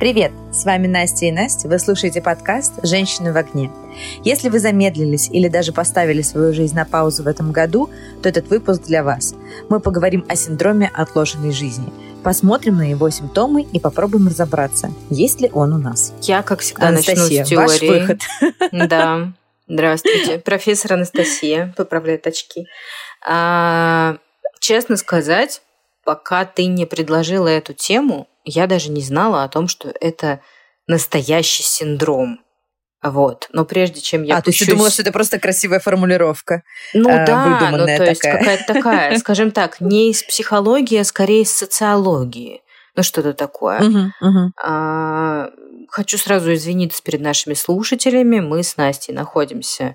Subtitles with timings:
[0.00, 0.30] Привет!
[0.52, 1.66] С вами Настя и Настя.
[1.66, 3.68] Вы слушаете подкаст «Женщины в огне».
[4.22, 7.90] Если вы замедлились или даже поставили свою жизнь на паузу в этом году,
[8.22, 9.34] то этот выпуск для вас.
[9.68, 11.92] Мы поговорим о синдроме отложенной жизни.
[12.22, 16.14] Посмотрим на его симптомы и попробуем разобраться, есть ли он у нас.
[16.22, 17.56] Я, как всегда, Анастасия, начну с теории.
[17.56, 18.20] ваш выход.
[18.88, 19.32] Да.
[19.66, 20.38] Здравствуйте.
[20.38, 22.68] Профессор Анастасия поправляет очки.
[23.26, 24.18] А,
[24.60, 25.60] честно сказать,
[26.08, 30.40] пока ты не предложила эту тему, я даже не знала о том, что это
[30.86, 32.40] настоящий синдром.
[33.02, 33.46] Вот.
[33.52, 36.62] Но прежде чем я А, то есть ты думала, что это просто красивая формулировка?
[36.94, 38.38] Ну а, да, ну то есть такая.
[38.38, 42.62] какая-то такая, скажем так, не из психологии, а скорее из социологии.
[42.96, 44.10] Ну что-то такое.
[44.64, 45.50] А,
[45.90, 48.40] Хочу сразу извиниться перед нашими слушателями.
[48.40, 49.94] Мы с Настей находимся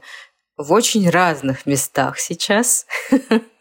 [0.57, 2.85] в очень разных местах сейчас.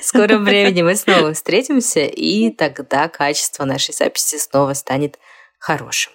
[0.00, 5.18] В скором времени мы снова встретимся, и тогда качество нашей записи снова станет
[5.58, 6.12] хорошим.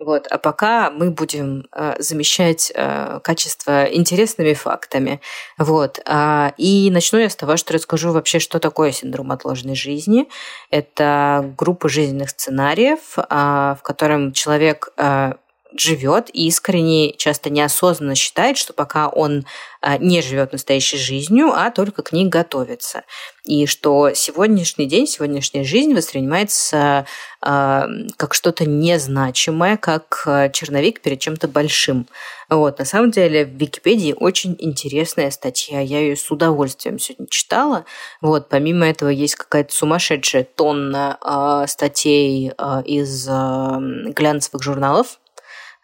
[0.00, 0.26] Вот.
[0.28, 5.20] А пока мы будем э, замещать э, качество интересными фактами.
[5.56, 6.00] Вот.
[6.04, 10.28] А, и начну я с того, что расскажу вообще, что такое синдром отложенной жизни.
[10.70, 15.36] Это группа жизненных сценариев, а, в котором человек а,
[15.76, 19.44] живет и искренне, часто неосознанно считает, что пока он
[19.80, 23.04] а, не живет настоящей жизнью, а только к ней готовится.
[23.44, 27.06] И что сегодняшний день, сегодняшняя жизнь воспринимается
[27.40, 32.06] а, как что-то незначимое, как а, черновик перед чем-то большим.
[32.48, 37.84] Вот, на самом деле в Википедии очень интересная статья, я ее с удовольствием сегодня читала.
[38.20, 45.18] Вот, помимо этого есть какая-то сумасшедшая тонна а, статей а, из а, глянцевых журналов,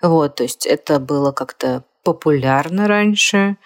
[0.02, 3.56] вот, то есть это было как-то популярно раньше.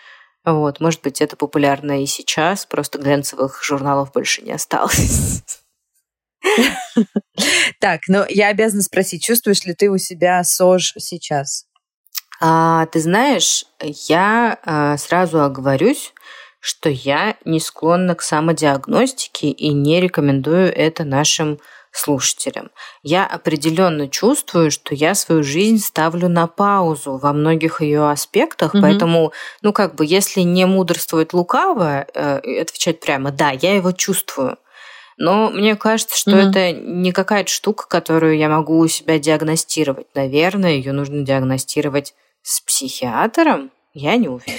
[0.45, 5.43] Вот, может быть, это популярно и сейчас, просто глянцевых журналов больше не осталось.
[7.81, 11.67] Так, ну я обязана спросить, чувствуешь ли ты у себя СОЖ сейчас?
[12.41, 16.13] А, ты знаешь, я а, сразу оговорюсь,
[16.61, 21.59] что я не склонна к самодиагностике и не рекомендую это нашим
[21.97, 22.71] слушателям.
[23.03, 28.83] Я определенно чувствую, что я свою жизнь ставлю на паузу во многих ее аспектах, Мгм.
[28.83, 29.33] поэтому,
[29.63, 34.59] ну как бы, если не мудрствовать лукаво, э, отвечать прямо, да, я его чувствую.
[35.17, 36.51] Но мне кажется, что Мгм.
[36.51, 40.09] это не какая-то штука, которую я могу у себя диагностировать.
[40.15, 43.71] Наверное, ее нужно диагностировать с психиатром.
[43.93, 44.59] Я не уверена.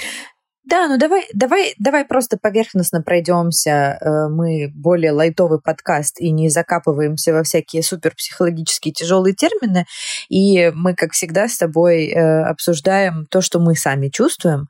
[0.68, 3.98] Да, ну давай, давай, давай просто поверхностно пройдемся.
[4.00, 9.86] Э, Мы более лайтовый подкаст и не закапываемся во всякие суперпсихологические тяжелые термины.
[10.28, 14.66] И мы, как всегда, с тобой э, обсуждаем то, что мы сами чувствуем.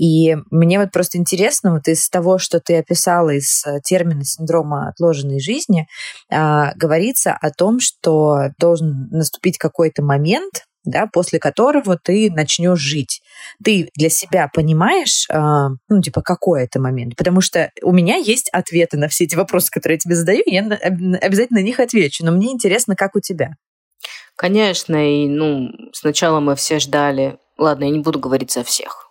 [0.00, 4.88] И мне вот просто интересно, вот из того, что ты описала из э, термина синдрома
[4.88, 5.86] отложенной жизни,
[6.32, 13.20] а, говорится о том, что должен наступить какой-то момент, да, после которого ты начнешь жить
[13.62, 17.16] ты для себя понимаешь, а, ну, типа, какой это момент?
[17.16, 20.54] Потому что у меня есть ответы на все эти вопросы, которые я тебе задаю, и
[20.54, 22.24] я на- об- обязательно на них отвечу.
[22.24, 23.50] Но мне интересно, как у тебя.
[24.36, 27.38] Конечно, и ну, сначала мы все ждали.
[27.58, 29.08] Ладно, я не буду говорить за всех.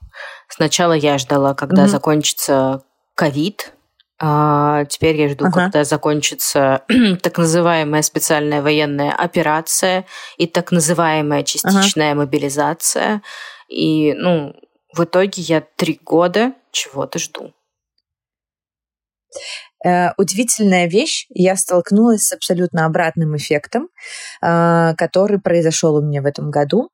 [0.49, 1.91] Сначала я ждала, когда Мгм.
[1.91, 2.83] закончится
[3.15, 3.73] ковид.
[4.25, 5.65] А теперь я жду, Ага.
[5.65, 6.83] когда закончится
[7.21, 10.05] так называемая специальная военная операция
[10.37, 13.21] и так называемая частичная мобилизация.
[13.67, 14.55] И, ну,
[14.93, 17.53] в итоге я три года чего-то жду.
[19.85, 21.25] Э, удивительная вещь.
[21.29, 23.89] Я столкнулась с абсолютно обратным эффектом,
[24.41, 26.89] э, который произошел у меня в этом году.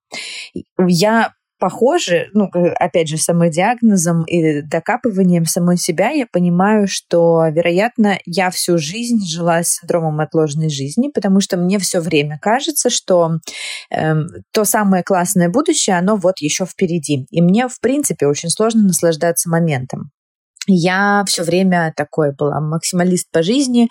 [0.79, 8.19] Я похоже, ну, э, опять же, самодиагнозом и докапыванием самой себя, я понимаю, что, вероятно,
[8.25, 13.31] я всю жизнь жила с синдромом отложенной жизни, потому что мне все время кажется, что
[13.91, 17.25] эм, то самое классное будущее, оно вот еще впереди.
[17.29, 20.11] И мне, в принципе, очень сложно наслаждаться моментом.
[20.71, 23.89] Я все время такой была максималист по жизни,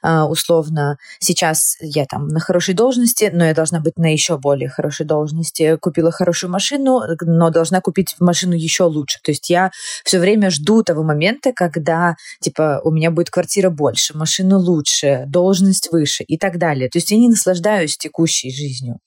[0.00, 0.96] а, условно.
[1.18, 5.76] Сейчас я там на хорошей должности, но я должна быть на еще более хорошей должности.
[5.76, 9.18] Купила хорошую машину, но должна купить машину еще лучше.
[9.24, 9.72] То есть я
[10.04, 15.90] все время жду того момента, когда типа у меня будет квартира больше, машина лучше, должность
[15.90, 16.88] выше и так далее.
[16.88, 18.98] То есть я не наслаждаюсь текущей жизнью.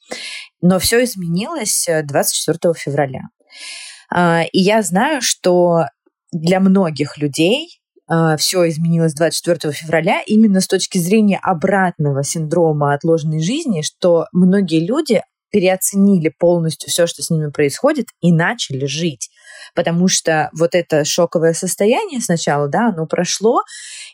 [0.61, 3.21] Но все изменилось э, 24 февраля.
[4.13, 5.85] А, И я знаю, что
[6.33, 7.79] для многих людей
[8.37, 15.21] все изменилось 24 февраля именно с точки зрения обратного синдрома отложенной жизни, что многие люди
[15.51, 19.29] переоценили полностью все, что с ними происходит, и начали жить.
[19.75, 23.61] Потому что вот это шоковое состояние сначала, да, оно прошло,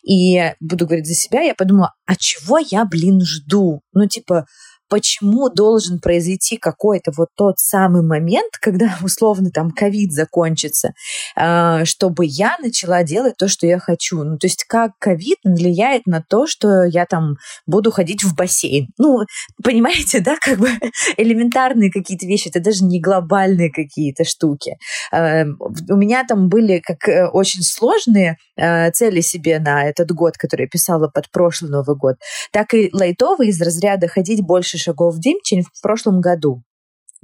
[0.04, 3.82] и буду говорить за себя, я подумала, а чего я, блин, жду?
[3.94, 4.46] Ну, типа,
[4.90, 10.94] почему должен произойти какой-то вот тот самый момент, когда условно там ковид закончится,
[11.36, 14.24] а, чтобы я начала делать то, что я хочу.
[14.24, 18.88] Ну, то есть как ковид влияет на то, что я там буду ходить в бассейн.
[18.98, 19.20] Ну,
[19.64, 20.70] понимаете, да, как бы
[21.18, 24.78] элементарные какие-то вещи, это даже не глобальные какие-то штуки.
[25.12, 30.38] А, у меня там были как э, очень сложные а, цели себе на этот год,
[30.38, 32.16] который я писала под прошлый Новый год,
[32.52, 36.64] так и лайтовые из разряда ходить больше шагов в день, чем в прошлом году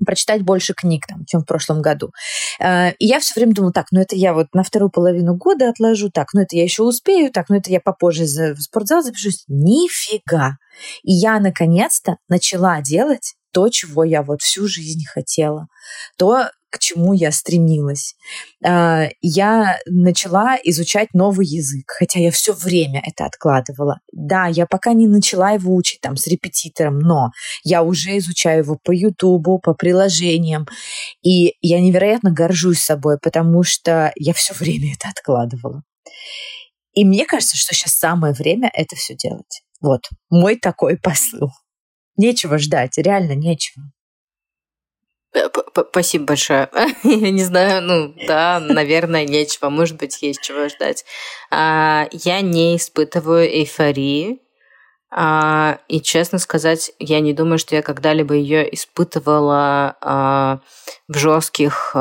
[0.05, 2.11] прочитать больше книг, там, чем в прошлом году.
[2.59, 5.69] Э, и я все время думала, так, ну это я вот на вторую половину года
[5.69, 9.45] отложу, так, ну это я еще успею, так, ну это я попозже в спортзал запишусь.
[9.47, 10.57] Нифига!
[11.03, 15.67] И я наконец-то начала делать то, чего я вот всю жизнь хотела.
[16.17, 18.15] То, к чему я стремилась.
[18.65, 24.01] А, я начала изучать новый язык, хотя я все время это откладывала.
[24.11, 27.31] Да, я пока не начала его учить там с репетитором, но
[27.63, 30.67] я уже изучаю его по Ютубу, по приложениям,
[31.21, 35.83] и я невероятно горжусь собой, потому что я все время это откладывала.
[36.93, 39.61] И мне кажется, что сейчас самое время это все делать.
[39.79, 41.51] Вот мой такой посыл.
[42.17, 43.85] Нечего ждать, реально нечего.
[45.89, 46.69] Спасибо большое.
[47.03, 49.69] Я не знаю, ну да, наверное, нечего.
[49.69, 51.05] Может быть, есть чего ждать.
[51.51, 54.41] А, я не испытываю эйфории.
[55.11, 60.59] А, и честно сказать, я не думаю, что я когда-либо ее испытывала а,
[61.07, 61.95] в жестких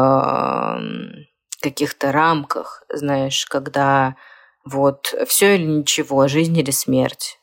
[1.61, 4.17] каких-то рамках, знаешь, когда
[4.65, 7.39] вот все или ничего, жизнь или смерть.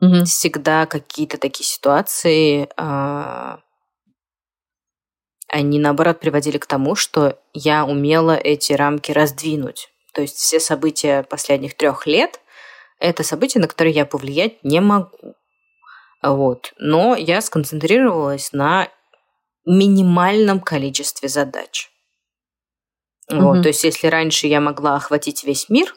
[0.00, 0.24] Угу.
[0.26, 2.68] Всегда какие-то такие ситуации
[5.54, 9.88] они, наоборот, приводили к тому, что я умела эти рамки раздвинуть.
[10.12, 12.40] То есть все события последних трех лет–
[12.98, 15.36] это события, на которые я повлиять не могу.
[16.22, 16.72] Вот.
[16.78, 18.88] Но я сконцентрировалась на
[19.64, 21.88] минимальном количестве задач.
[23.30, 23.62] Вот.
[23.62, 25.94] То есть если раньше я могла охватить весь мир,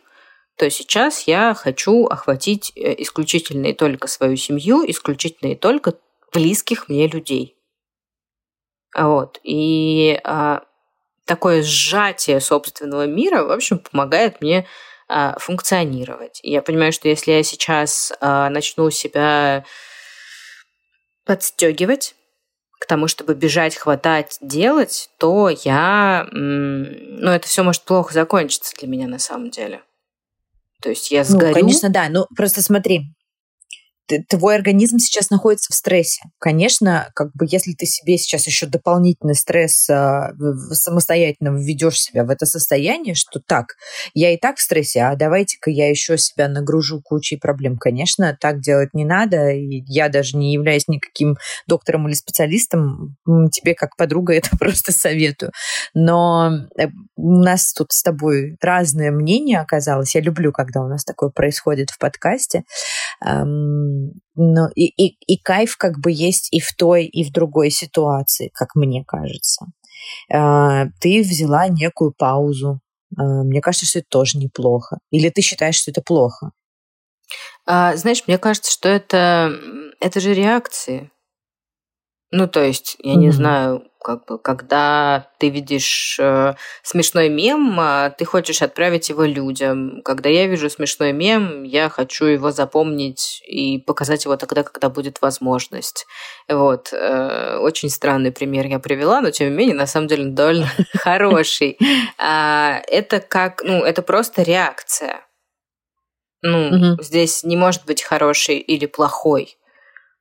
[0.56, 5.95] то сейчас я хочу охватить э, исключительно и только свою семью, исключительно и только
[6.31, 7.56] близких мне людей.
[8.95, 9.39] Вот.
[9.44, 10.63] И а,
[11.25, 14.66] такое сжатие собственного мира, в общем, помогает мне
[15.07, 16.39] а, функционировать.
[16.44, 19.66] И я понимаю, что если я сейчас а, начну себя
[21.25, 22.16] подстегивать
[22.80, 26.28] к тому, чтобы бежать, хватать, делать, то я...
[26.31, 29.81] Ну, это все может плохо закончиться для меня на самом деле.
[30.81, 31.48] То есть я сгорю.
[31.48, 32.07] Ну, конечно, да.
[32.10, 33.16] Ну, просто смотри,
[34.30, 36.21] твой организм сейчас находится в стрессе.
[36.39, 40.31] Конечно, как бы если ты себе сейчас еще дополнительный стресс а,
[40.71, 43.75] самостоятельно введешь себя в это состояние, что так,
[44.13, 47.77] я и так в стрессе, а давайте-ка я еще себя нагружу кучей проблем.
[47.77, 49.50] Конечно, так делать не надо.
[49.51, 51.38] И я даже не являюсь никаким
[51.68, 53.18] доктором или специалистом,
[53.51, 55.51] тебе как подруга это просто советую.
[55.94, 60.15] Но э, у нас тут с тобой разное мнение оказалось.
[60.15, 62.63] Я люблю, когда у нас такое происходит в подкасте
[63.19, 68.52] но и, и, и кайф как бы есть и в той, и в другой ситуации,
[68.54, 69.66] как мне кажется.
[70.31, 72.80] А, ты взяла некую паузу.
[73.18, 75.00] А, мне кажется, что это тоже неплохо.
[75.10, 76.52] Или ты считаешь, что это плохо?
[77.66, 79.52] А, знаешь, мне кажется, что это,
[80.00, 81.12] это же реакции.
[82.31, 83.18] Ну, то есть, я mm-hmm.
[83.18, 89.26] не знаю, как бы, когда ты видишь э, смешной мем, э, ты хочешь отправить его
[89.26, 90.02] людям.
[90.02, 95.21] Когда я вижу смешной мем, я хочу его запомнить и показать его тогда, когда будет
[95.21, 96.07] возможность.
[96.47, 96.94] Вот.
[96.94, 101.78] Э, очень странный пример я привела, но тем не менее, на самом деле, довольно хороший.
[102.18, 105.19] А, это как, ну, это просто реакция.
[106.42, 109.56] Ну, здесь не может быть хороший или плохой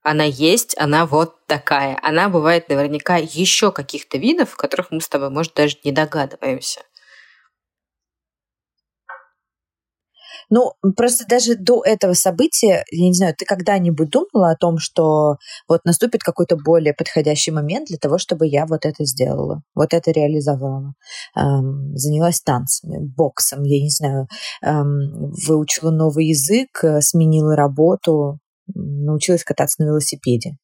[0.06, 1.98] она есть, она вот такая.
[2.02, 6.80] Она бывает наверняка еще каких-то видов, которых мы с тобой, может, даже не догадываемся.
[10.50, 15.36] Ну, просто даже до этого события, я не знаю, ты когда-нибудь думала о том, что
[15.68, 20.10] вот наступит какой-то более подходящий момент для того, чтобы я вот это сделала, вот это
[20.12, 20.94] реализовала,
[21.36, 24.28] эм, занялась танцами, боксом, я не знаю,
[24.62, 28.38] эм, выучила новый язык, э, сменила работу,
[28.74, 30.56] научилась кататься на велосипеде?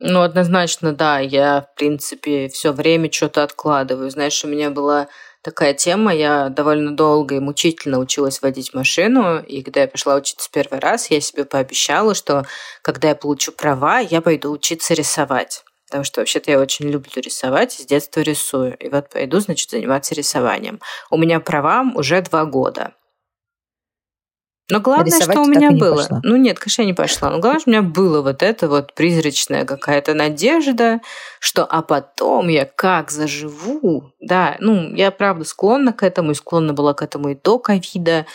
[0.00, 1.18] Ну, однозначно, да.
[1.18, 4.10] Я, в принципе, все время что-то откладываю.
[4.10, 5.08] Знаешь, у меня была
[5.42, 10.48] такая тема, я довольно долго и мучительно училась водить машину, и когда я пошла учиться
[10.50, 12.44] первый раз, я себе пообещала, что
[12.82, 15.62] когда я получу права, я пойду учиться рисовать.
[15.86, 18.76] Потому что вообще-то я очень люблю рисовать, с детства рисую.
[18.78, 20.80] И вот пойду, значит, заниматься рисованием.
[21.10, 22.94] У меня права уже два года.
[24.70, 25.96] Но главное, что у меня было.
[25.96, 26.20] Пошла.
[26.22, 27.30] Ну нет, конечно, я не пошла.
[27.30, 31.00] Но главное, что у меня было вот это вот призрачная какая-то надежда,
[31.38, 34.12] что а потом я как заживу.
[34.20, 38.26] Да, ну, я правда склонна к этому, и склонна была к этому и до ковида.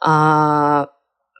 [0.00, 0.88] А,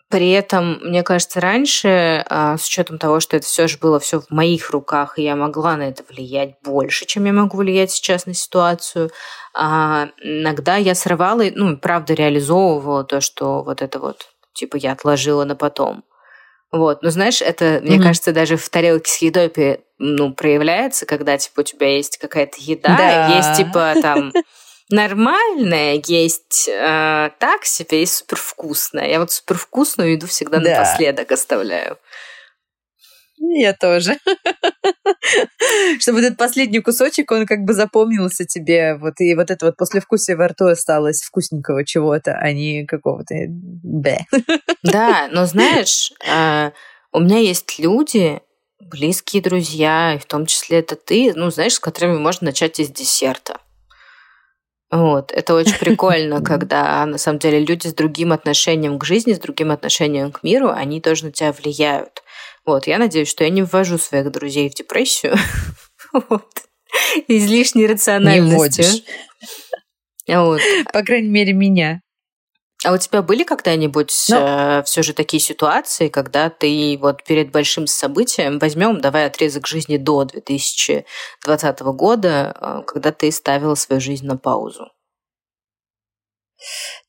[0.09, 4.21] при этом, мне кажется, раньше, а, с учетом того, что это все же было все
[4.21, 8.27] в моих руках, и я могла на это влиять больше, чем я могу влиять сейчас
[8.27, 9.11] на ситуацию,
[9.53, 15.45] а, иногда я срывала, ну, правда, реализовывала то, что вот это вот, типа, я отложила
[15.45, 16.05] на потом.
[16.71, 17.81] Вот, но знаешь, это, mm-hmm.
[17.83, 22.57] мне кажется, даже в тарелке с едой ну, проявляется, когда, типа, у тебя есть какая-то
[22.59, 23.37] еда, да.
[23.37, 24.33] есть, типа, там
[24.91, 29.09] нормальное, есть э, так себе и супервкусное.
[29.09, 30.71] Я вот супервкусную еду всегда да.
[30.71, 31.99] напоследок оставляю.
[33.39, 34.17] Я тоже.
[36.01, 40.37] Чтобы этот последний кусочек, он как бы запомнился тебе, вот и вот это вот послевкусие
[40.37, 44.19] во рту осталось вкусненького чего-то, а не какого-то б.
[44.83, 46.71] Да, но знаешь, э,
[47.13, 48.41] у меня есть люди,
[48.81, 52.89] близкие друзья, и в том числе это ты, ну, знаешь, с которыми можно начать из
[52.89, 53.61] десерта.
[54.91, 59.39] Вот, это очень прикольно, когда на самом деле люди с другим отношением к жизни, с
[59.39, 62.23] другим отношением к миру, они тоже на тебя влияют.
[62.65, 65.37] Вот, я надеюсь, что я не ввожу своих друзей в депрессию.
[66.13, 66.47] Вот.
[67.27, 68.85] Излишней рациональностью.
[70.29, 70.61] Не вот.
[70.93, 72.01] По крайней мере, меня.
[72.85, 74.79] А у тебя были когда-нибудь Но...
[74.81, 79.97] э, все же такие ситуации, когда ты вот перед большим событием возьмем, давай отрезок жизни
[79.97, 84.91] до 2020 года, э, когда ты ставила свою жизнь на паузу?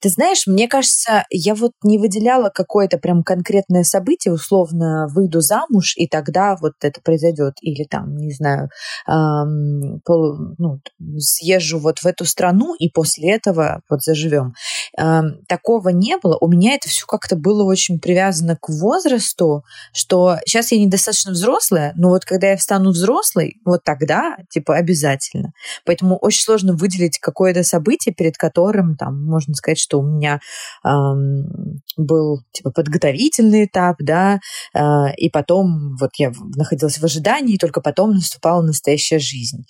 [0.02, 5.94] Ты знаешь, мне кажется, я вот не выделяла какое-то прям конкретное событие, условно, выйду замуж,
[5.96, 7.56] и тогда вот это произойдет.
[7.62, 8.70] Или там, не знаю,
[9.08, 10.80] эм, пол, ну,
[11.18, 14.54] съезжу вот в эту страну, и после этого вот заживем.
[14.98, 16.38] Эм, такого не было.
[16.40, 21.94] У меня это все как-то было очень привязано к возрасту, что сейчас я недостаточно взрослая,
[21.96, 25.54] но вот когда я стану взрослой, вот тогда, типа, обязательно.
[25.86, 30.40] Поэтому очень сложно выделить какое-то событие, перед которым там можно сказать, что у меня
[30.86, 34.40] эм, был типа подготовительный этап, да,
[34.74, 39.64] э, и потом вот я находилась в ожидании, и только потом наступала настоящая жизнь.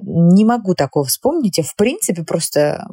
[0.00, 1.58] Не могу такого вспомнить.
[1.58, 2.86] Я, в принципе, просто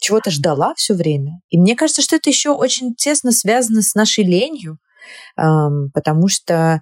[0.00, 1.40] чего-то ждала все время.
[1.50, 4.78] И мне кажется, что это еще очень тесно связано с нашей ленью,
[5.34, 6.80] потому что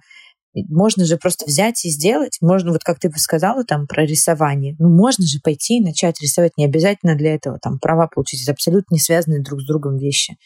[0.69, 2.37] можно же просто взять и сделать.
[2.41, 6.21] Можно, вот как ты бы сказала там про рисование, ну можно же пойти и начать
[6.21, 6.53] рисовать.
[6.57, 8.41] Не обязательно для этого там права получить.
[8.43, 10.37] Это абсолютно не связанные друг с другом вещи.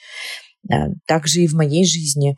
[1.07, 2.35] Также и в моей жизни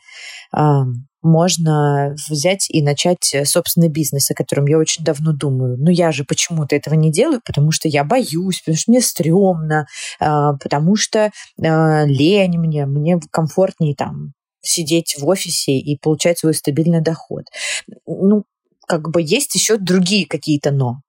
[1.21, 5.77] можно взять и начать э, собственный бизнес, о котором я очень давно думаю.
[5.77, 9.85] Но я же почему-то этого не делаю, потому что я боюсь, потому что мне стрёмно,
[10.19, 11.31] а, потому что
[11.63, 17.45] а, лень мне, мне комфортнее там сидеть в офисе и получать свой стабильный доход.
[18.05, 18.43] Ну,
[18.87, 21.01] как бы есть еще другие какие-то но.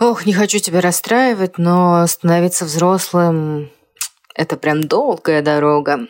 [0.00, 3.70] Ох, не хочу тебя расстраивать, но становиться взрослым–
[4.34, 6.08] это прям долгая дорога.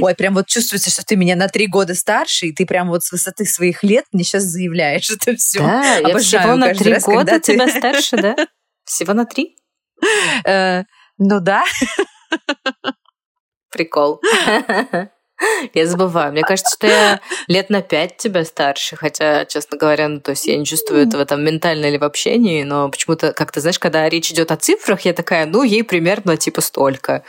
[0.00, 3.04] Ой, прям вот чувствуется, что ты меня на три года старше, и ты прям вот
[3.04, 5.60] с высоты своих лет мне сейчас заявляешь это все.
[5.60, 7.72] Да, Обожаю я всего на три раз, года тебя ты...
[7.78, 8.36] старше, да?
[8.84, 9.56] Всего на три?
[10.44, 10.82] Э,
[11.18, 11.64] ну да.
[13.70, 14.20] Прикол.
[15.74, 16.32] Я забываю.
[16.32, 20.46] Мне кажется, что я лет на пять тебя старше, хотя, честно говоря, ну, то есть
[20.46, 24.08] я не чувствую этого там ментально или в общении, но почему-то, как ты знаешь, когда
[24.08, 27.24] речь идет о цифрах, я такая, ну, ей примерно типа столько.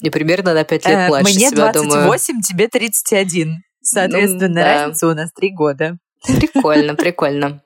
[0.00, 2.18] Не примерно на пять лет э, младше Мне себя, 28, думаю.
[2.42, 3.62] тебе 31.
[3.82, 4.64] Соответственно, ну, да.
[4.64, 5.98] разница у нас три года.
[6.26, 7.62] Прикольно, прикольно.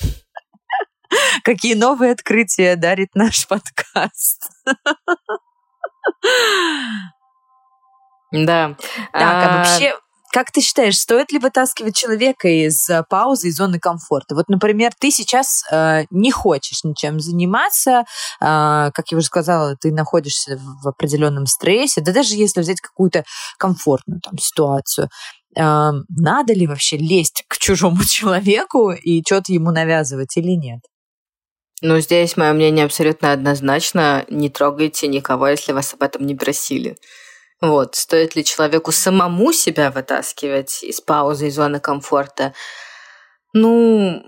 [1.44, 4.50] Какие новые открытия дарит наш подкаст.
[8.32, 8.76] Да.
[9.12, 9.94] Так, а, а вообще,
[10.32, 14.34] как ты считаешь, стоит ли вытаскивать человека из э, паузы, из зоны комфорта?
[14.34, 18.04] Вот, например, ты сейчас э, не хочешь ничем заниматься, э,
[18.40, 23.24] как я уже сказала, ты находишься в определенном стрессе, да даже если взять какую-то
[23.58, 25.08] комфортную там ситуацию,
[25.56, 30.80] э, надо ли вообще лезть к чужому человеку и что-то ему навязывать или нет?
[31.80, 34.24] Ну, здесь мое мнение абсолютно однозначно.
[34.28, 36.96] Не трогайте никого, если вас об этом не просили.
[37.60, 42.54] Вот, стоит ли человеку самому себя вытаскивать из паузы, из зоны комфорта?
[43.52, 44.22] Ну,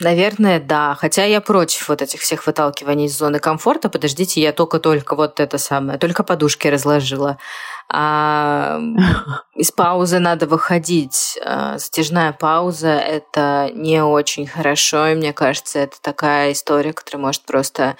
[0.00, 0.96] наверное, да.
[0.98, 3.88] Хотя я против вот этих всех выталкиваний из зоны комфорта.
[3.88, 7.38] Подождите, я только-только вот это самое, только подушки разложила.
[7.88, 8.80] А
[9.54, 11.38] из паузы надо выходить.
[11.44, 17.42] А, затяжная пауза– это не очень хорошо, и мне кажется, это такая история, которая может
[17.42, 17.96] просто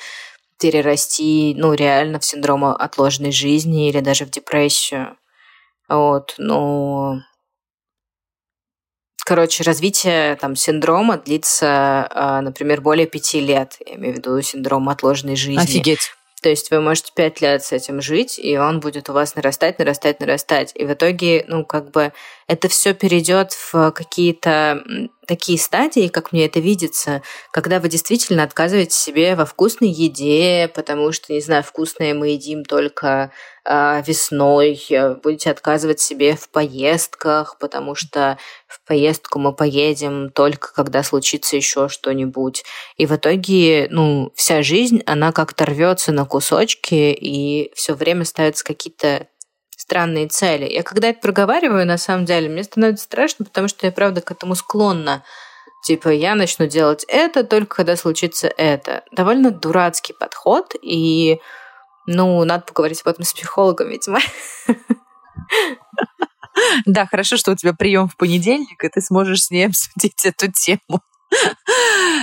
[0.59, 5.17] перерасти, ну, реально в синдром отложенной жизни или даже в депрессию.
[5.88, 7.21] Вот, но...
[9.25, 13.77] Короче, развитие там синдрома длится, а, например, более пяти лет.
[13.85, 15.62] Я имею в виду синдром отложенной жизни.
[15.62, 16.12] Офигеть.
[16.41, 19.79] То есть вы можете пять лет с этим жить, и он будет у вас нарастать,
[19.79, 20.73] нарастать, нарастать.
[20.75, 22.12] И в итоге, ну, как бы
[22.47, 24.83] это все перейдет в какие-то
[25.28, 31.12] такие стадии, как мне это видится, когда вы действительно отказываете себе во вкусной еде, потому
[31.12, 33.30] что, не знаю, вкусное мы едим только
[33.64, 34.80] э, весной,
[35.23, 41.88] будете отказывать себе в поездках, потому что в поездку мы поедем только когда случится еще
[41.88, 42.64] что-нибудь.
[42.97, 48.64] И в итоге, ну, вся жизнь, она как-то рвется на кусочки, и все время ставятся
[48.64, 49.28] какие-то
[49.88, 50.71] странные цели.
[50.71, 54.30] Я когда это проговариваю, на самом деле, мне становится страшно, потому что я, правда, к
[54.30, 55.25] этому склонна.
[55.83, 59.02] Типа, я начну делать это только когда случится это.
[59.12, 61.40] Довольно дурацкий подход, и,
[62.07, 64.21] ну, надо поговорить об этом с психологом, видимо.
[66.87, 70.50] Да, хорошо, что у тебя прием в понедельник, и ты сможешь с ней обсудить эту
[70.50, 71.00] тему.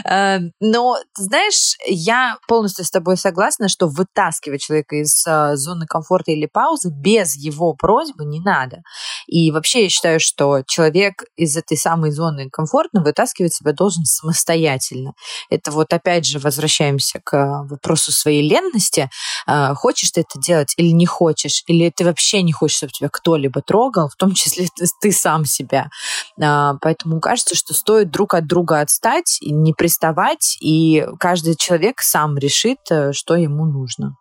[0.07, 6.31] Э, но, знаешь, я полностью с тобой согласна, что вытаскивать человека из э, зоны комфорта
[6.31, 8.83] или паузы без его просьбы не надо.
[9.27, 15.13] И вообще я считаю, что человек из этой самой зоны комфорта вытаскивать себя должен самостоятельно.
[15.49, 19.09] Это вот опять же возвращаемся к вопросу своей ленности.
[19.47, 21.63] Э, хочешь ты это делать или не хочешь?
[21.67, 24.67] Или ты вообще не хочешь, чтобы тебя кто-либо трогал, в том числе
[25.01, 25.89] ты сам себя.
[26.37, 28.94] Поэтому кажется, что стоит друг от друга отстать
[29.41, 34.15] и не приставать, и каждый человек сам решит, э, что ему нужно.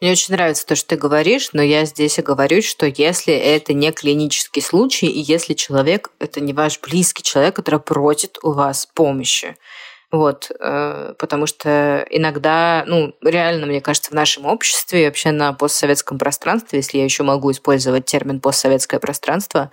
[0.00, 3.72] Мне очень нравится то, что ты говоришь, но я здесь и говорю, что если это
[3.72, 8.86] не клинический случай, и если человек, это не ваш близкий человек, который просит у вас
[8.86, 9.56] помощи,
[10.10, 16.18] вот, э, потому что иногда, ну, реально, мне кажется, в нашем обществе, вообще на постсоветском
[16.18, 19.70] пространстве, если я еще могу использовать термин постсоветское пространство,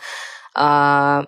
[0.55, 1.23] э,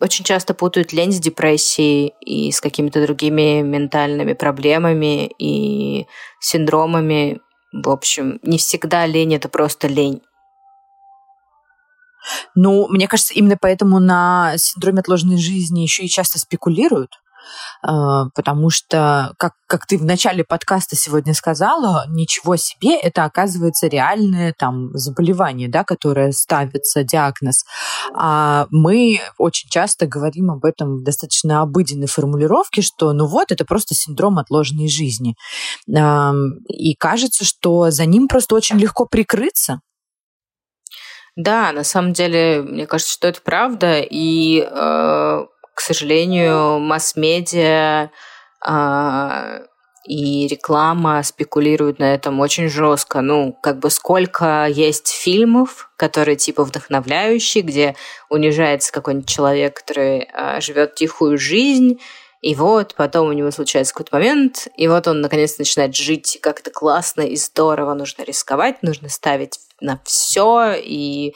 [0.00, 6.06] очень часто путают лень с депрессией и с какими-то другими ментальными проблемами и
[6.40, 7.40] синдромами.
[7.72, 10.22] В общем, не всегда лень это просто лень.
[12.54, 17.20] Ну, мне кажется, именно поэтому на синдроме отложенной жизни еще и часто спекулируют,
[17.82, 24.54] потому что, как, как ты в начале подкаста сегодня сказала, ничего себе, это оказывается реальное
[24.56, 27.64] там заболевание, да, которое ставится, диагноз.
[28.14, 33.64] А мы очень часто говорим об этом в достаточно обыденной формулировке, что ну вот, это
[33.64, 35.34] просто синдром отложенной жизни.
[35.86, 39.80] И кажется, что за ним просто очень легко прикрыться.
[41.36, 48.10] Да, на самом деле, мне кажется, что это правда, и э, к сожалению, масс-медиа
[48.60, 49.60] а,
[50.04, 53.20] и реклама спекулируют на этом очень жестко.
[53.22, 57.96] Ну, как бы сколько есть фильмов, которые типа вдохновляющие, где
[58.28, 61.98] унижается какой-нибудь человек, который а, живет тихую жизнь,
[62.44, 66.60] и вот потом у него случается какой-то момент, и вот он наконец начинает жить как
[66.60, 67.94] то классно и здорово.
[67.94, 71.34] Нужно рисковать, нужно ставить на все и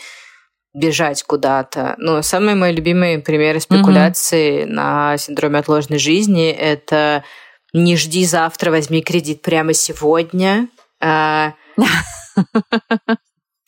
[0.75, 1.95] бежать куда-то.
[1.99, 4.71] Но самые мои любимые примеры спекуляции mm-hmm.
[4.71, 7.25] на синдроме отложенной жизни это
[7.73, 10.69] не жди завтра, возьми кредит прямо сегодня.
[11.01, 11.55] А,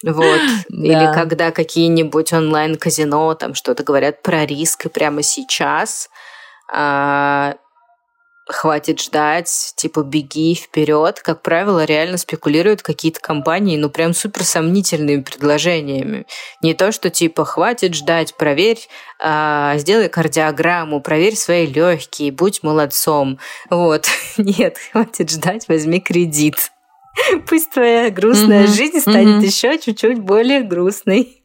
[0.02, 0.40] вот.
[0.70, 6.08] Или когда какие-нибудь онлайн-казино там что-то говорят про риск и прямо сейчас.
[6.72, 7.56] А,
[8.52, 11.20] хватит ждать, типа беги вперед.
[11.20, 16.26] Как правило, реально спекулируют какие-то компании, ну прям супер сомнительными предложениями.
[16.62, 23.38] Не то, что типа хватит ждать, проверь, а, сделай кардиограмму, проверь свои легкие, будь молодцом.
[23.70, 24.06] Вот.
[24.36, 26.70] Нет, хватит ждать, возьми кредит.
[27.48, 28.76] Пусть твоя грустная mm-hmm.
[28.76, 29.46] жизнь станет mm-hmm.
[29.46, 31.39] еще чуть-чуть более грустной.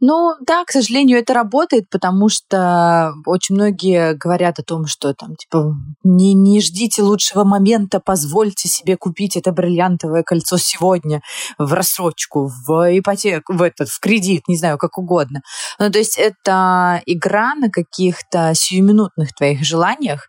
[0.00, 5.36] Ну, да, к сожалению, это работает, потому что очень многие говорят о том, что там,
[5.36, 11.22] типа, не, не ждите лучшего момента, позвольте себе купить это бриллиантовое кольцо сегодня
[11.58, 15.42] в рассрочку, в ипотеку, в этот, в кредит, не знаю, как угодно.
[15.78, 20.26] Ну, то есть это игра на каких-то сиюминутных твоих желаниях,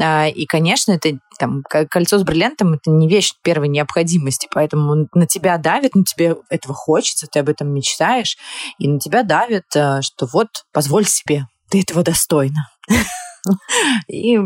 [0.00, 5.26] а, и, конечно, это там, кольцо с бриллиантом это не вещь первой необходимости, поэтому на
[5.26, 8.36] тебя давит, ну, тебе этого хочется, ты об этом мечтаешь,
[8.78, 12.70] и на тебя давит, э, что вот, позволь себе, ты этого достойна.
[14.08, 14.38] И,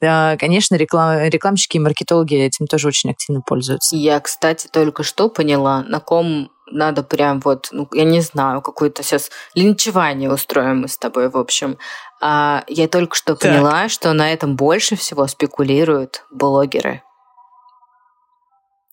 [0.00, 3.94] конечно, реклам, рекламщики и маркетологи этим тоже очень активно пользуются.
[3.94, 9.02] Я, кстати, только что поняла, на ком надо прям вот, ну, я не знаю, какое-то
[9.02, 11.78] сейчас линчевание устроим мы с тобой, в общем.
[12.20, 13.50] А, я только что так.
[13.50, 17.02] поняла, что на этом больше всего спекулируют блогеры.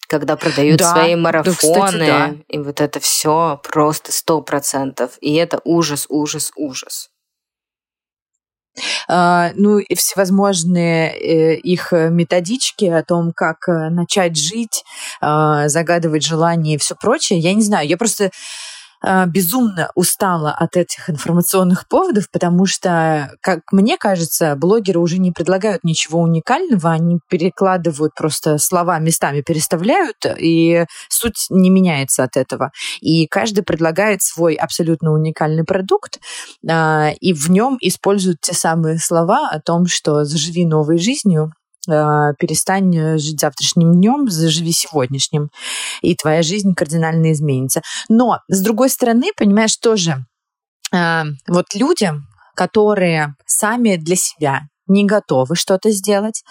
[0.08, 2.36] когда продают да, свои марафоны, да, кстати, да.
[2.48, 5.18] и вот это все просто сто процентов.
[5.20, 7.10] И это ужас, ужас, ужас.
[9.10, 14.84] Uh, ну и всевозможные uh, их методички о том, как uh, начать жить,
[15.22, 17.40] загадывать желания и все прочее.
[17.40, 18.30] Я не знаю, я просто а,
[19.28, 25.84] безумно устала от этих информационных поводов, потому что, как мне кажется, блогеры уже не предлагают
[25.84, 32.72] ничего уникального, они перекладывают просто слова местами, переставляют, и суть не меняется от этого.
[33.02, 36.20] И каждый предлагает свой абсолютно уникальный продукт,
[36.68, 41.52] а, и в нем используют те самые слова о том, что заживи новой жизнью,
[41.86, 45.50] перестань э, жить завтрашним днем, заживи сегодняшним,
[46.02, 47.82] и твоя жизнь кардинально изменится.
[48.10, 50.26] Но, с другой стороны, понимаешь, тоже
[50.92, 56.44] а, вот людям, которые сами для себя не готовы что-то сделать,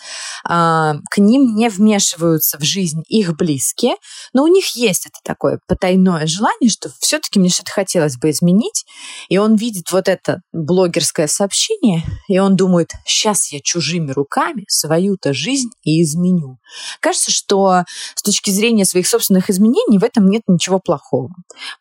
[0.44, 3.97] а, к ним не вмешиваются в жизнь их близкие,
[4.33, 8.85] но у них есть это такое потайное желание, что все-таки мне что-то хотелось бы изменить,
[9.29, 15.33] и он видит вот это блогерское сообщение, и он думает, сейчас я чужими руками свою-то
[15.33, 16.59] жизнь и изменю.
[17.01, 21.31] Кажется, что с точки зрения своих собственных изменений в этом нет ничего плохого,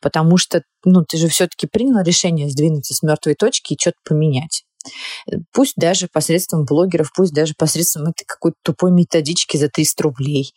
[0.01, 4.63] потому что ну, ты же все-таки принял решение сдвинуться с мертвой точки и что-то поменять.
[5.51, 10.53] Пусть даже посредством блогеров, пусть даже посредством этой какой-то тупой методички за 300 рублей.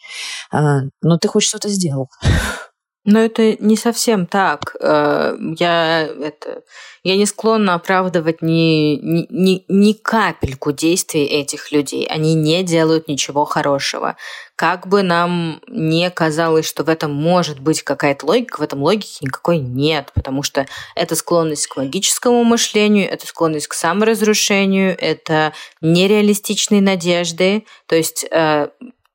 [0.51, 2.11] А, но ты хоть что-то сделал.
[3.07, 4.75] Но это не совсем так.
[4.81, 6.63] Э, я, это,
[7.05, 12.05] я не склонна оправдывать ни, ни, ни капельку действий этих людей.
[12.07, 14.17] Они не делают ничего хорошего.
[14.57, 19.19] Как бы нам не казалось, что в этом может быть какая-то логика, в этом логики
[19.23, 20.67] никакой нет, потому что
[20.97, 27.67] это склонность к логическому мышлению, это склонность к саморазрушению, это нереалистичные надежды.
[27.87, 28.69] То есть э,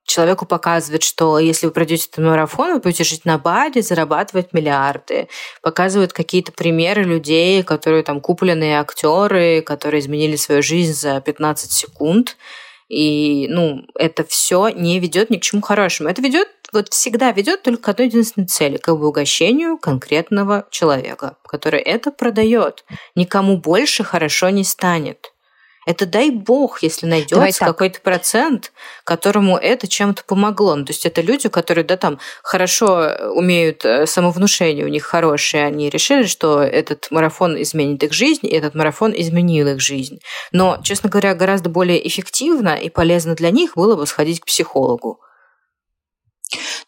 [0.06, 5.28] человеку показывает, что если вы пройдете этот марафон, вы будете жить на Бали, зарабатывать миллиарды.
[5.62, 12.38] Показывают какие-то примеры людей, которые там купленные актеры, которые изменили свою жизнь за 15 секунд.
[12.90, 16.10] И, ну, это все не ведет ни к чему хорошему.
[16.10, 21.80] Это ведет, вот всегда ведет только к одной единственной цели, к обогащению конкретного человека, который
[21.80, 22.84] это продает.
[23.16, 25.32] Никому больше хорошо не станет.
[25.88, 28.72] Это дай бог, если найдется какой-то процент,
[29.04, 30.76] которому это чем-то помогло.
[30.76, 35.04] Ну, то есть это люди, которые, да, там хорошо э, умеют э, самовнушение, у них
[35.04, 40.20] хорошее, они решили, что этот марафон изменит их жизнь, и этот марафон изменил их жизнь.
[40.52, 45.20] Но, честно говоря, гораздо более эффективно и полезно для них было бы сходить к психологу.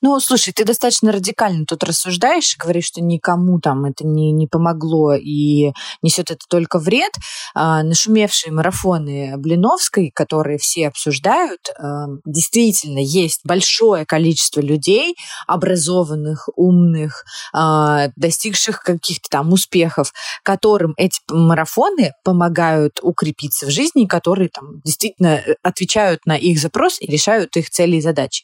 [0.06, 5.14] Ну, слушай, ты достаточно радикально тут рассуждаешь, говоришь, что никому там это не, не помогло
[5.14, 7.14] и несет это только вред.
[7.56, 15.16] А, нашумевшие марафоны Блиновской, которые все обсуждают, а, действительно есть большое количество людей,
[15.48, 20.12] образованных, умных, а, достигших каких-то там успехов,
[20.44, 27.00] которым эти марафоны помогают укрепиться в жизни, которые там действительно э, отвечают на их запрос
[27.00, 28.44] и решают их цели и задачи.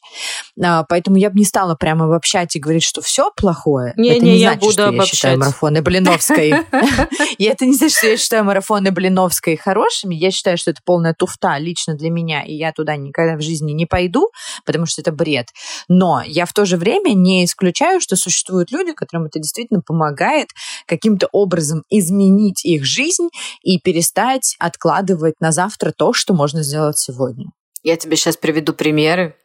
[0.64, 3.94] А, поэтому я бы не стала прямо обобщать и говорить, что все плохое.
[3.98, 5.08] Не, это не, не я значит, буду что обобщать.
[5.08, 6.54] я считаю марафоны Блиновской.
[7.38, 10.16] И это не значит, что я считаю марафоны Блиновской хорошими.
[10.16, 13.72] Я считаю, что это полная туфта лично для меня, и я туда никогда в жизни
[13.72, 14.30] не пойду,
[14.66, 15.48] потому что это бред.
[15.88, 20.50] Но я в то же время не исключаю, что существуют люди, которым это действительно помогает
[20.86, 23.30] каким-то образом изменить их жизнь
[23.64, 27.48] и перестать откладывать на завтра то, что можно сделать сегодня.
[27.82, 29.36] Я тебе сейчас приведу примеры,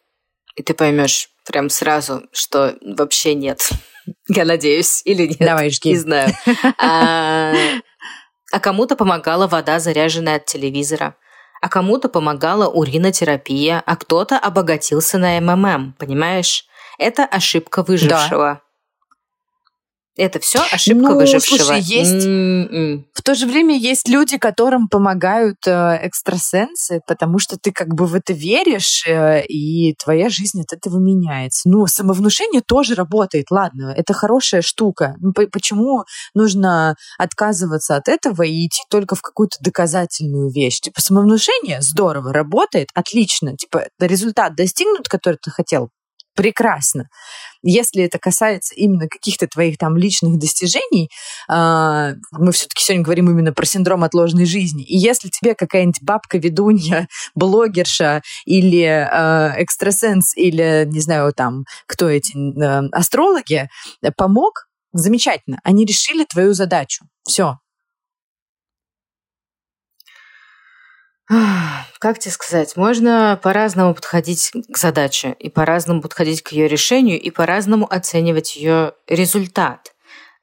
[0.57, 3.69] и ты поймешь прям сразу, что вообще нет.
[4.29, 5.39] Я надеюсь, или нет.
[5.39, 5.91] Давай, жги.
[5.91, 6.33] Не знаю.
[6.79, 7.53] А,
[8.53, 11.17] а кому-то помогала вода, заряженная от телевизора.
[11.61, 16.67] А кому-то помогала уринотерапия, а кто-то обогатился на МММ, понимаешь?
[16.99, 18.61] Это ошибка выжившего.
[20.17, 21.57] Это все ошибка ну, выжившего.
[21.59, 23.05] Слушай, есть Mm-mm.
[23.25, 28.15] То же время есть люди, которым помогают э, экстрасенсы, потому что ты как бы в
[28.15, 31.69] это веришь, э, и твоя жизнь от этого меняется.
[31.69, 35.17] Ну, самовнушение тоже работает, ладно, это хорошая штука.
[35.21, 40.81] Ну, почему нужно отказываться от этого и идти только в какую-то доказательную вещь?
[40.81, 45.89] Типа самовнушение здорово работает, отлично, типа результат достигнут, который ты хотел,
[46.35, 47.09] прекрасно.
[47.63, 51.09] Если это касается именно каких-то твоих там личных достижений,
[51.49, 54.85] э, мы все-таки сегодня говорим именно про синдром отложенной жизни.
[54.85, 62.37] И если тебе какая-нибудь бабка-ведунья, блогерша или э, экстрасенс, или, не знаю, там, кто эти,
[62.37, 63.69] э, астрологи,
[64.17, 65.59] помог, замечательно.
[65.65, 67.05] Они решили твою задачу.
[67.25, 67.59] Все,
[71.27, 77.31] Как тебе сказать, можно по-разному подходить к задаче, и по-разному подходить к ее решению, и
[77.31, 79.95] по-разному оценивать ее результат.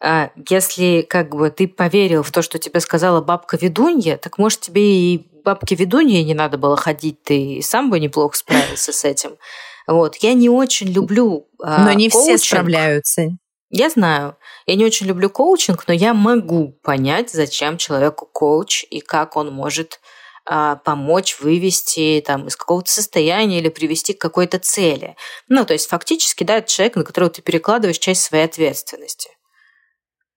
[0.04, 4.62] А если как бы ты поверил в то, что тебе сказала бабка ведунья, так может
[4.62, 9.38] тебе и бабке ведунье не надо было ходить, ты сам бы неплохо справился с этим.
[9.86, 10.16] Вот.
[10.18, 12.40] Я не очень люблю а, Но не коучинг.
[12.40, 13.28] все справляются.
[13.70, 14.38] Я знаю.
[14.66, 19.54] Я не очень люблю коучинг, но я могу понять, зачем человеку коуч и как он
[19.54, 20.00] может
[20.46, 25.16] а, помочь вывести там, из какого-то состояния или привести к какой-то цели.
[25.48, 29.30] Ну, то есть фактически, да, это человек, на которого ты перекладываешь часть своей ответственности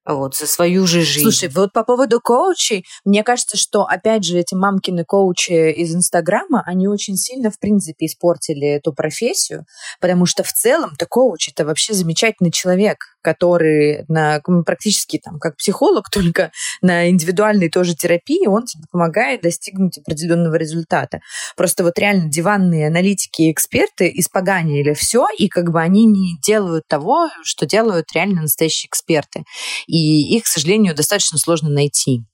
[0.06, 1.22] вот, за свою же жизнь.
[1.22, 6.62] Слушай, вот по поводу коучей, мне кажется, что, опять же, эти мамкины коучи из Инстаграма,
[6.66, 9.64] они очень сильно, в принципе, испортили эту профессию,
[10.00, 16.10] потому что в целом-то коуч— это вообще замечательный человек, который на, практически там как психолог,
[16.12, 21.20] только на индивидуальной тоже терапии, он тебе помогает достигнуть определенного результата.
[21.56, 26.84] Просто вот реально диванные аналитики и эксперты испоганили все, и как бы они не делают
[26.87, 29.44] того, что делают реально настоящие эксперты
[29.87, 32.24] и их, к сожалению, достаточно сложно найти.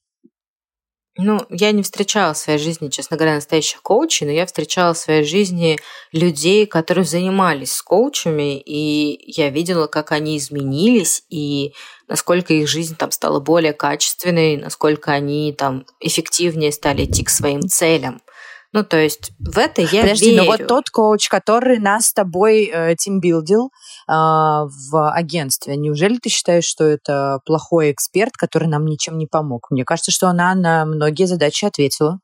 [1.17, 4.99] Ну, я не встречала в своей жизни, честно говоря, настоящих коучей, но я встречала в
[4.99, 5.77] своей жизни
[6.13, 11.75] людей, которые занимались с коучами, и я видела, как они изменились, и
[12.07, 17.63] насколько их жизнь там стала более качественной, насколько они там эффективнее стали идти к своим
[17.63, 18.23] целям.
[18.73, 20.43] Ну, то есть в это я Подожди, верю.
[20.43, 26.29] но вот тот коуч, который нас с тобой э, тимбилдил э, в агентстве, неужели ты
[26.29, 29.67] считаешь, что это плохой эксперт, который нам ничем не помог?
[29.71, 32.21] Мне кажется, что она на многие задачи ответила.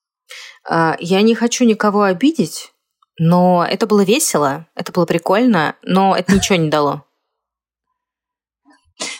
[0.69, 2.73] А, я не хочу никого обидеть,
[3.19, 7.06] но это было весело, это было прикольно, но это ничего не дало.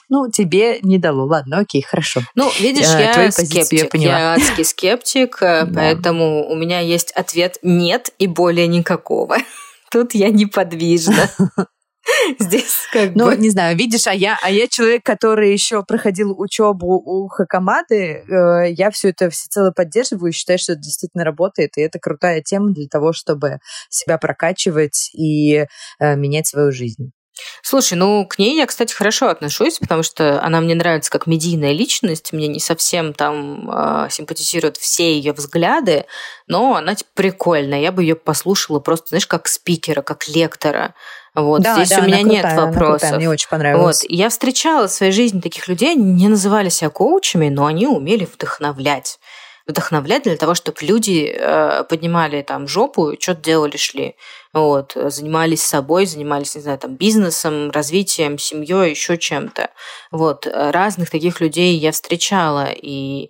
[0.09, 1.25] Ну, тебе не дало.
[1.27, 2.21] Ладно, окей, хорошо.
[2.35, 3.95] Ну, видишь, я, я скептик.
[3.95, 9.39] Я, я адский скептик, э, поэтому у меня есть ответ «нет» и более никакого.
[9.91, 11.31] Тут я неподвижна.
[12.39, 13.37] Здесь как ну, бы...
[13.37, 18.73] не знаю, видишь, а я, а я человек, который еще проходил учебу у Хакамады, э,
[18.73, 22.71] я все это всецело поддерживаю и считаю, что это действительно работает, и это крутая тема
[22.71, 23.59] для того, чтобы
[23.91, 25.67] себя прокачивать и
[25.99, 27.11] э, менять свою жизнь.
[27.63, 31.73] Слушай, ну к ней я, кстати, хорошо отношусь, потому что она мне нравится как медийная
[31.73, 36.07] личность, мне не совсем там э, симпатизируют все ее взгляды,
[36.47, 40.95] но она типа, прикольная, я бы ее послушала просто, знаешь, как спикера, как лектора.
[41.35, 43.01] Вот, да, здесь да, у меня нет крутая, вопросов.
[43.01, 44.03] Крутая, мне очень понравилось.
[44.03, 47.87] Вот, я встречала в своей жизни таких людей, они не называли себя коучами, но они
[47.87, 49.19] умели вдохновлять
[49.67, 54.15] вдохновлять для того, чтобы люди э, поднимали там жопу что-то делали, шли.
[54.53, 59.71] Вот, занимались собой, занимались, не знаю, там, бизнесом, развитием, семьей, еще чем-то.
[60.11, 63.29] Вот, разных таких людей я встречала, и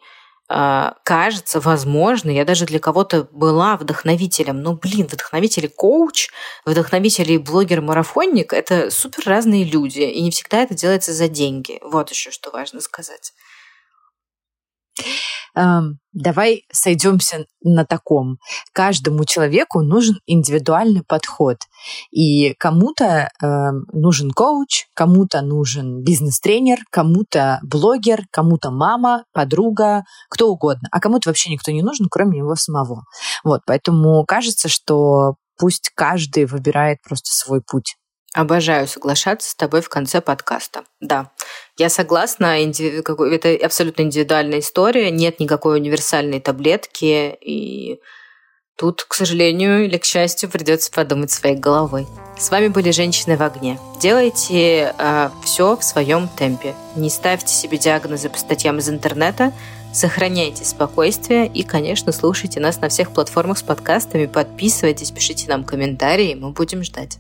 [0.51, 4.63] э, кажется, возможно, я даже для кого-то была вдохновителем.
[4.63, 6.29] Ну, блин, вдохновитель и коуч,
[6.67, 11.79] вдохновитель и блогер-марафонник– это супер разные люди, и не всегда это делается за деньги.
[11.83, 13.33] Вот еще что важно сказать
[16.13, 18.39] давай сойдемся на таком.
[18.73, 21.59] Каждому человеку нужен индивидуальный подход.
[22.11, 23.47] И кому-то э,
[23.93, 30.89] нужен коуч, кому-то нужен бизнес-тренер, кому-то блогер, кому-то мама, подруга, кто угодно.
[30.93, 33.05] А кому-то вообще никто не нужен, кроме него самого.
[33.45, 37.97] Вот, поэтому кажется, что пусть каждый выбирает просто свой путь.
[38.37, 40.85] Обожаю соглашаться с тобой в конце подкаста.
[41.01, 41.31] Да,
[41.79, 47.99] я согласна, это абсолютно индивидуальная история, нет никакой универсальной таблетки, и
[48.77, 52.07] тут, к сожалению или к счастью, придется подумать своей головой.
[52.39, 53.79] С вами были «Женщины в огне».
[54.03, 56.75] Делайте э, все в своем темпе.
[56.95, 59.55] Не ставьте себе диагнозы по статьям из интернета,
[59.95, 66.35] сохраняйте спокойствие и, конечно, слушайте нас на всех платформах с подкастами, подписывайтесь, пишите нам комментарии,
[66.35, 67.17] мы будем ждать.